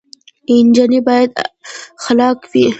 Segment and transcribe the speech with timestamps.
[0.53, 1.31] انجنیر باید
[2.03, 2.65] خلاق وي